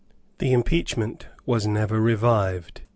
The 0.39 0.51
impeachment 0.51 1.27
was 1.45 1.67
never 1.67 2.01
revived. 2.01 2.81